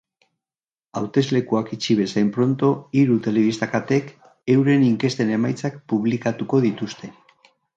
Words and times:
Hauteslekuak 1.01 1.67
itxi 1.77 1.97
bezain 1.99 2.31
pronto, 2.39 2.71
hiru 3.01 3.19
telebista-katek 3.27 4.09
euren 4.55 4.87
inkesten 4.89 5.35
emaitzak 5.37 5.81
publikatuko 5.95 6.67
dituzte. 6.69 7.13